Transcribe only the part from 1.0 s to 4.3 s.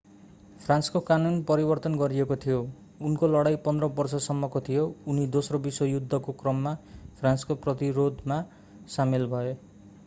कानून परिवर्तन गरिएको थियो उनको लडाईं 15 बर्ष